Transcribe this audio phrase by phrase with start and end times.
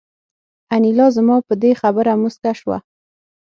[0.75, 2.77] انیلا زما په دې خبره موسکه شوه